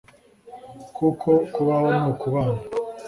kuko 0.97 1.29
“Kubaho 1.53 1.87
ni 1.97 2.03
ukubana” 2.11 2.59